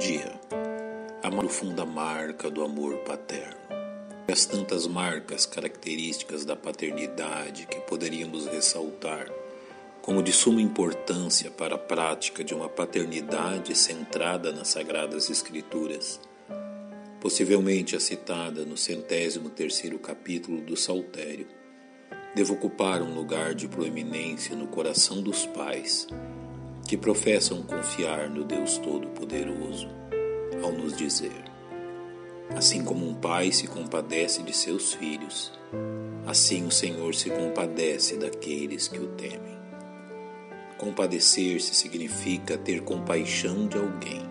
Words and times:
dia, 0.00 0.32
a 1.22 1.30
profunda 1.30 1.84
marca 1.84 2.50
do 2.50 2.64
amor 2.64 2.96
paterno. 3.00 3.60
As 4.32 4.46
tantas 4.46 4.86
marcas 4.86 5.44
características 5.44 6.42
da 6.42 6.56
paternidade 6.56 7.66
que 7.66 7.78
poderíamos 7.80 8.46
ressaltar 8.46 9.30
como 10.00 10.22
de 10.22 10.32
suma 10.32 10.62
importância 10.62 11.50
para 11.50 11.74
a 11.74 11.78
prática 11.78 12.42
de 12.42 12.54
uma 12.54 12.66
paternidade 12.66 13.76
centrada 13.76 14.50
nas 14.50 14.68
Sagradas 14.68 15.28
Escrituras, 15.28 16.18
possivelmente 17.20 17.94
a 17.94 18.00
citada 18.00 18.64
no 18.64 18.78
centésimo 18.78 19.50
terceiro 19.50 19.98
capítulo 19.98 20.62
do 20.62 20.78
Saltério, 20.78 21.46
deve 22.34 22.50
ocupar 22.50 23.02
um 23.02 23.14
lugar 23.14 23.54
de 23.54 23.68
proeminência 23.68 24.56
no 24.56 24.66
coração 24.66 25.20
dos 25.20 25.44
pais 25.44 26.06
que 26.90 26.96
professam 26.96 27.62
confiar 27.62 28.28
no 28.28 28.42
Deus 28.42 28.76
Todo-Poderoso, 28.78 29.88
ao 30.60 30.72
nos 30.72 30.96
dizer: 30.96 31.44
Assim 32.56 32.84
como 32.84 33.08
um 33.08 33.14
pai 33.14 33.52
se 33.52 33.68
compadece 33.68 34.42
de 34.42 34.52
seus 34.52 34.92
filhos, 34.94 35.52
assim 36.26 36.66
o 36.66 36.70
Senhor 36.72 37.14
se 37.14 37.30
compadece 37.30 38.16
daqueles 38.16 38.88
que 38.88 38.98
o 38.98 39.06
temem. 39.06 39.56
Compadecer-se 40.78 41.76
significa 41.76 42.58
ter 42.58 42.80
compaixão 42.80 43.68
de 43.68 43.78
alguém. 43.78 44.28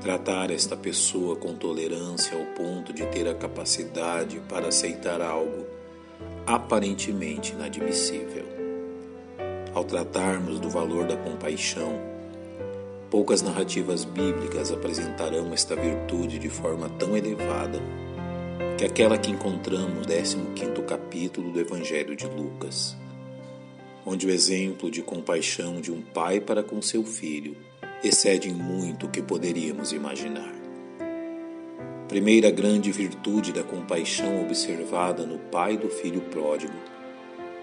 Tratar 0.00 0.50
esta 0.50 0.76
pessoa 0.76 1.36
com 1.36 1.54
tolerância 1.54 2.36
ao 2.36 2.46
ponto 2.46 2.92
de 2.92 3.06
ter 3.06 3.28
a 3.28 3.34
capacidade 3.34 4.40
para 4.48 4.66
aceitar 4.66 5.20
algo 5.20 5.64
aparentemente 6.44 7.52
inadmissível. 7.52 8.47
Ao 9.74 9.84
tratarmos 9.84 10.58
do 10.58 10.70
valor 10.70 11.06
da 11.06 11.16
compaixão, 11.16 12.00
poucas 13.10 13.42
narrativas 13.42 14.04
bíblicas 14.04 14.72
apresentarão 14.72 15.52
esta 15.52 15.76
virtude 15.76 16.38
de 16.38 16.48
forma 16.48 16.88
tão 16.88 17.16
elevada 17.16 17.80
que 18.78 18.84
aquela 18.84 19.18
que 19.18 19.30
encontramos 19.30 20.06
no 20.34 20.52
15 20.54 20.82
capítulo 20.86 21.52
do 21.52 21.60
Evangelho 21.60 22.16
de 22.16 22.26
Lucas, 22.26 22.96
onde 24.06 24.26
o 24.26 24.30
exemplo 24.30 24.90
de 24.90 25.02
compaixão 25.02 25.80
de 25.80 25.92
um 25.92 26.00
pai 26.00 26.40
para 26.40 26.62
com 26.62 26.80
seu 26.80 27.04
filho 27.04 27.56
excede 28.02 28.48
em 28.48 28.54
muito 28.54 29.06
o 29.06 29.10
que 29.10 29.20
poderíamos 29.20 29.92
imaginar. 29.92 30.54
Primeira 32.08 32.50
grande 32.50 32.90
virtude 32.90 33.52
da 33.52 33.62
compaixão 33.62 34.40
observada 34.40 35.26
no 35.26 35.38
pai 35.38 35.76
do 35.76 35.90
filho 35.90 36.22
pródigo 36.22 36.72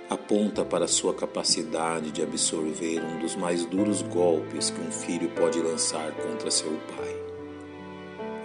aponta 0.09 0.63
para 0.63 0.87
sua 0.87 1.13
capacidade 1.13 2.11
de 2.11 2.21
absorver 2.21 3.03
um 3.03 3.19
dos 3.19 3.35
mais 3.35 3.65
duros 3.65 4.01
golpes 4.03 4.69
que 4.69 4.79
um 4.79 4.91
filho 4.91 5.29
pode 5.29 5.59
lançar 5.59 6.11
contra 6.11 6.51
seu 6.51 6.71
pai 6.95 7.25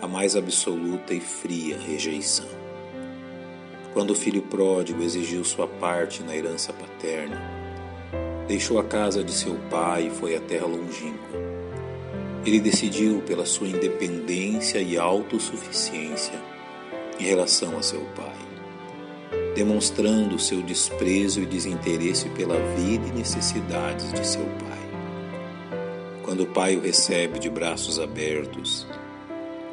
a 0.00 0.08
mais 0.08 0.34
absoluta 0.34 1.12
e 1.12 1.20
fria 1.20 1.78
rejeição. 1.78 2.48
Quando 3.92 4.12
o 4.12 4.14
filho 4.14 4.41
pródigo 4.41 5.03
exigiu 5.03 5.44
sua 5.44 5.66
parte 5.66 6.22
na 6.22 6.34
herança 6.34 6.72
paterna, 6.72 7.38
deixou 8.48 8.78
a 8.78 8.84
casa 8.84 9.22
de 9.22 9.33
seu 9.33 9.56
pai 9.69 10.06
e 10.06 10.11
foi 10.11 10.34
à 10.34 10.41
terra 10.41 10.66
longínqua. 10.66 11.38
Ele 12.47 12.61
decidiu 12.61 13.20
pela 13.27 13.44
sua 13.44 13.69
independência 13.69 14.78
e 14.78 14.97
autossuficiência 14.97 16.41
em 17.19 17.25
relação 17.25 17.77
a 17.77 17.83
seu 17.83 18.00
pai 18.16 18.49
demonstrando 19.54 20.38
seu 20.38 20.62
desprezo 20.62 21.40
e 21.40 21.46
desinteresse 21.46 22.28
pela 22.30 22.56
vida 22.76 23.08
e 23.08 23.12
necessidades 23.12 24.12
de 24.12 24.26
seu 24.26 24.44
pai. 24.44 24.70
Quando 26.22 26.44
o 26.44 26.46
pai 26.46 26.76
o 26.76 26.80
recebe 26.80 27.38
de 27.38 27.50
braços 27.50 27.98
abertos, 27.98 28.86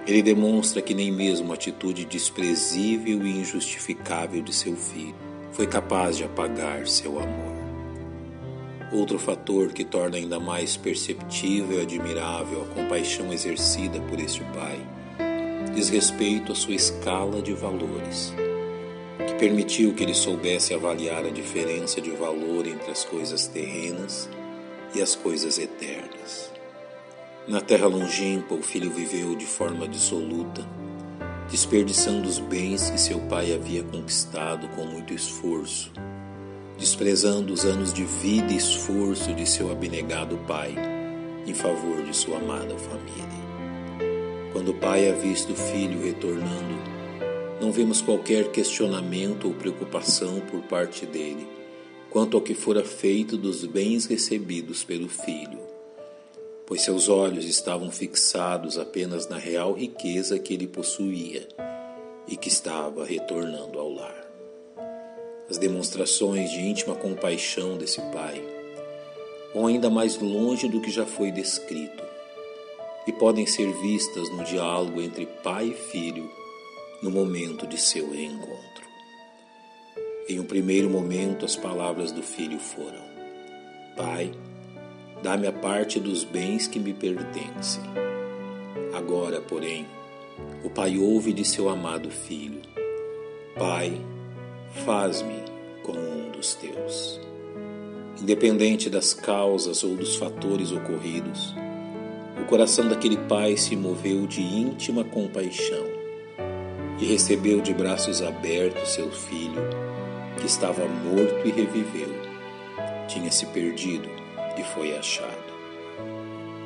ele 0.07 0.21
demonstra 0.21 0.81
que 0.81 0.93
nem 0.93 1.11
mesmo 1.11 1.51
a 1.51 1.55
atitude 1.55 2.05
desprezível 2.05 3.25
e 3.25 3.39
injustificável 3.39 4.41
de 4.41 4.53
seu 4.53 4.75
filho 4.75 5.15
foi 5.51 5.67
capaz 5.67 6.17
de 6.17 6.23
apagar 6.23 6.87
seu 6.87 7.19
amor. 7.19 7.57
Outro 8.91 9.19
fator 9.19 9.73
que 9.73 9.83
torna 9.83 10.17
ainda 10.17 10.39
mais 10.39 10.77
perceptível 10.77 11.79
e 11.79 11.81
admirável 11.81 12.63
a 12.63 12.73
compaixão 12.73 13.33
exercida 13.33 13.99
por 14.01 14.19
este 14.19 14.41
pai 14.55 14.79
diz 15.75 15.89
respeito 15.89 16.53
à 16.53 16.55
sua 16.55 16.73
escala 16.73 17.41
de 17.41 17.53
valores 17.53 18.33
que 19.25 19.33
permitiu 19.35 19.93
que 19.93 20.03
ele 20.03 20.13
soubesse 20.13 20.73
avaliar 20.73 21.25
a 21.25 21.29
diferença 21.29 21.99
de 21.99 22.11
valor 22.11 22.67
entre 22.67 22.91
as 22.91 23.03
coisas 23.03 23.47
terrenas 23.47 24.29
e 24.93 25.01
as 25.01 25.15
coisas 25.15 25.57
eternas. 25.57 26.51
Na 27.47 27.61
terra 27.61 27.87
longínqua, 27.87 28.57
o 28.57 28.61
filho 28.61 28.91
viveu 28.91 29.35
de 29.35 29.45
forma 29.45 29.87
dissoluta, 29.87 30.67
desperdiçando 31.49 32.27
os 32.27 32.39
bens 32.39 32.89
que 32.89 32.99
seu 32.99 33.19
pai 33.21 33.53
havia 33.53 33.83
conquistado 33.83 34.67
com 34.69 34.85
muito 34.85 35.13
esforço, 35.13 35.91
desprezando 36.77 37.53
os 37.53 37.65
anos 37.65 37.93
de 37.93 38.03
vida 38.03 38.51
e 38.51 38.57
esforço 38.57 39.33
de 39.33 39.47
seu 39.47 39.71
abnegado 39.71 40.37
pai 40.45 40.75
em 41.45 41.53
favor 41.53 42.03
de 42.03 42.15
sua 42.15 42.37
amada 42.37 42.77
família. 42.77 43.47
Quando 44.51 44.71
o 44.71 44.73
pai 44.73 45.09
avista 45.09 45.51
o 45.53 45.55
filho 45.55 46.03
retornando 46.03 46.96
não 47.59 47.71
vemos 47.71 48.01
qualquer 48.01 48.51
questionamento 48.51 49.47
ou 49.47 49.53
preocupação 49.53 50.39
por 50.41 50.61
parte 50.63 51.05
dele 51.05 51.47
quanto 52.09 52.37
ao 52.37 52.43
que 52.43 52.53
fora 52.53 52.83
feito 52.83 53.37
dos 53.37 53.65
bens 53.65 54.05
recebidos 54.05 54.83
pelo 54.83 55.09
filho, 55.09 55.59
pois 56.65 56.81
seus 56.81 57.09
olhos 57.09 57.45
estavam 57.45 57.91
fixados 57.91 58.77
apenas 58.77 59.27
na 59.27 59.37
real 59.37 59.73
riqueza 59.73 60.39
que 60.39 60.53
ele 60.53 60.67
possuía 60.67 61.47
e 62.27 62.35
que 62.35 62.47
estava 62.47 63.05
retornando 63.05 63.77
ao 63.77 63.91
lar. 63.91 64.25
As 65.49 65.57
demonstrações 65.57 66.51
de 66.51 66.59
íntima 66.59 66.95
compaixão 66.95 67.77
desse 67.77 68.01
pai 68.11 68.43
vão 69.53 69.67
ainda 69.67 69.89
mais 69.89 70.17
longe 70.17 70.67
do 70.67 70.81
que 70.81 70.91
já 70.91 71.05
foi 71.05 71.31
descrito 71.31 72.03
e 73.05 73.11
podem 73.13 73.45
ser 73.45 73.71
vistas 73.81 74.29
no 74.29 74.43
diálogo 74.43 75.01
entre 75.01 75.25
pai 75.43 75.67
e 75.67 75.73
filho 75.73 76.29
no 77.01 77.11
momento 77.11 77.67
de 77.67 77.77
seu 77.77 78.11
reencontro. 78.11 78.85
Em 80.27 80.39
um 80.39 80.43
primeiro 80.43 80.89
momento, 80.89 81.45
as 81.45 81.55
palavras 81.55 82.11
do 82.11 82.23
filho 82.23 82.59
foram: 82.59 83.01
Pai, 83.95 84.31
dá-me 85.21 85.47
a 85.47 85.51
parte 85.51 85.99
dos 85.99 86.23
bens 86.23 86.67
que 86.67 86.79
me 86.79 86.93
pertencem. 86.93 87.83
Agora, 88.93 89.39
porém, 89.39 89.85
o 90.63 90.69
pai 90.69 90.97
ouve 90.97 91.33
de 91.33 91.45
seu 91.45 91.69
amado 91.69 92.09
filho: 92.09 92.61
Pai, 93.57 94.01
faz-me 94.85 95.43
como 95.83 95.99
um 95.99 96.31
dos 96.31 96.55
teus. 96.55 97.21
Independente 98.19 98.89
das 98.89 99.13
causas 99.13 99.83
ou 99.83 99.95
dos 99.95 100.15
fatores 100.15 100.71
ocorridos, 100.71 101.53
o 102.41 102.45
coração 102.45 102.89
daquele 102.89 103.17
pai 103.17 103.55
se 103.55 103.75
moveu 103.75 104.25
de 104.25 104.41
íntima 104.41 105.03
compaixão 105.03 105.96
e 106.99 107.05
recebeu 107.05 107.61
de 107.61 107.73
braços 107.73 108.21
abertos 108.21 108.89
seu 108.89 109.11
filho, 109.11 109.61
que 110.39 110.45
estava 110.45 110.87
morto 110.87 111.47
e 111.47 111.51
reviveu, 111.51 112.09
tinha 113.07 113.31
se 113.31 113.45
perdido 113.47 114.09
e 114.57 114.63
foi 114.63 114.97
achado. 114.97 115.47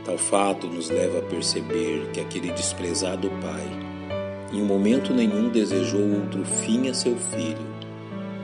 Tal 0.05 0.17
fato 0.17 0.67
nos 0.67 0.89
leva 0.89 1.19
a 1.19 1.21
perceber 1.21 2.09
que 2.11 2.19
aquele 2.19 2.51
desprezado 2.51 3.29
pai, 3.41 3.67
em 4.51 4.61
momento 4.61 5.13
nenhum 5.13 5.49
desejou 5.49 6.01
outro 6.01 6.43
fim 6.43 6.89
a 6.89 6.93
seu 6.93 7.15
filho 7.15 7.71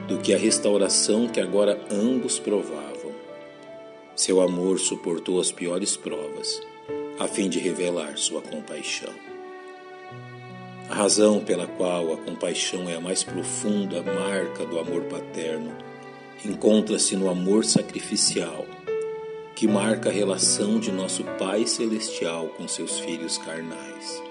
do 0.07 0.17
que 0.19 0.33
a 0.33 0.37
restauração 0.37 1.27
que 1.27 1.41
agora 1.41 1.79
ambos 1.91 2.39
provavam. 2.39 3.11
Seu 4.15 4.41
amor 4.41 4.79
suportou 4.79 5.39
as 5.39 5.51
piores 5.51 5.97
provas, 5.97 6.61
a 7.19 7.27
fim 7.27 7.49
de 7.49 7.59
revelar 7.59 8.17
sua 8.17 8.41
compaixão. 8.41 9.36
A 10.89 10.95
razão 10.95 11.41
pela 11.41 11.67
qual 11.67 12.13
a 12.13 12.17
compaixão 12.17 12.89
é 12.89 12.95
a 12.95 13.01
mais 13.01 13.21
profunda 13.21 14.01
marca 14.01 14.65
do 14.65 14.79
amor 14.79 15.03
paterno 15.03 15.75
encontra-se 16.45 17.13
no 17.17 17.29
amor 17.29 17.65
sacrificial, 17.65 18.65
que 19.53 19.67
marca 19.67 20.09
a 20.09 20.13
relação 20.13 20.79
de 20.79 20.89
nosso 20.89 21.25
Pai 21.37 21.67
Celestial 21.67 22.47
com 22.55 22.69
seus 22.69 22.99
filhos 22.99 23.37
carnais, 23.37 24.23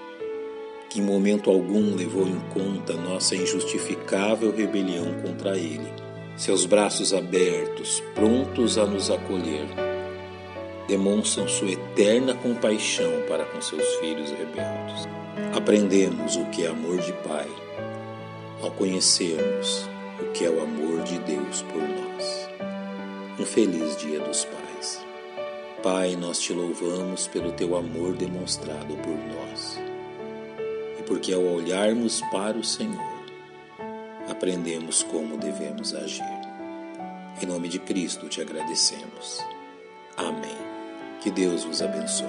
que 0.89 0.99
em 0.99 1.03
momento 1.03 1.51
algum 1.51 1.95
levou 1.95 2.27
em 2.27 2.39
conta 2.51 2.93
nossa 2.93 3.35
injustificável 3.35 4.51
rebelião 4.51 5.13
contra 5.21 5.55
Ele, 5.55 5.93
seus 6.35 6.65
braços 6.65 7.13
abertos, 7.13 8.01
prontos 8.15 8.79
a 8.79 8.85
nos 8.85 9.11
acolher, 9.11 9.67
demonstram 10.87 11.47
sua 11.47 11.69
eterna 11.69 12.33
compaixão 12.33 13.11
para 13.27 13.45
com 13.45 13.61
seus 13.61 13.85
filhos 13.97 14.31
rebeldes. 14.31 15.16
Aprendemos 15.55 16.35
o 16.35 16.45
que 16.45 16.65
é 16.65 16.69
amor 16.69 16.97
de 16.97 17.13
Pai 17.13 17.47
ao 18.61 18.71
conhecermos 18.71 19.87
o 20.19 20.31
que 20.31 20.45
é 20.45 20.49
o 20.49 20.61
amor 20.61 21.03
de 21.03 21.19
Deus 21.19 21.61
por 21.63 21.81
nós. 21.81 22.49
Um 23.39 23.45
feliz 23.45 23.95
Dia 23.97 24.19
dos 24.19 24.45
Pais. 24.45 25.05
Pai, 25.83 26.15
nós 26.15 26.39
te 26.39 26.53
louvamos 26.53 27.27
pelo 27.27 27.51
teu 27.51 27.75
amor 27.75 28.13
demonstrado 28.13 28.95
por 28.97 29.15
nós. 29.15 29.79
E 30.99 31.03
porque 31.03 31.33
ao 31.33 31.43
olharmos 31.43 32.21
para 32.31 32.57
o 32.57 32.63
Senhor, 32.63 33.17
aprendemos 34.27 35.03
como 35.03 35.37
devemos 35.37 35.93
agir. 35.93 36.23
Em 37.41 37.45
nome 37.45 37.69
de 37.69 37.77
Cristo 37.77 38.27
te 38.27 38.41
agradecemos. 38.41 39.39
Amém. 40.17 40.57
Que 41.21 41.29
Deus 41.29 41.63
vos 41.63 41.81
abençoe. 41.81 42.27